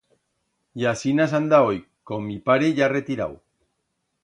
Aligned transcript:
Y 0.81 0.85
asinas 0.91 1.31
anda 1.39 1.59
hoi, 1.67 1.77
con 2.11 2.19
mi 2.31 2.39
pare 2.49 2.73
ya 2.81 2.91
retirau. 2.97 3.33